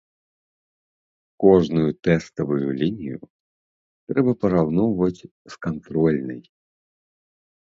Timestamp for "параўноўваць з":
4.47-5.53